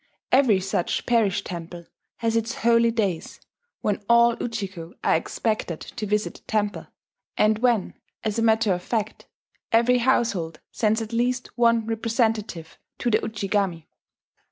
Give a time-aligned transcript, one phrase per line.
[0.31, 3.39] Every such parish temple has its holy days,
[3.81, 6.87] when all Ujiko are expected to visit the temple,
[7.37, 7.93] and when,
[8.23, 9.27] as a matter of fact,
[9.71, 13.85] every household sends at least one representative to the Ujigami.